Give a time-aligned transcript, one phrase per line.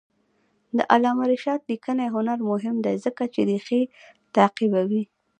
[0.77, 3.81] د علامه رشاد لیکنی هنر مهم دی ځکه چې ریښې
[4.35, 5.03] تعقیبوي.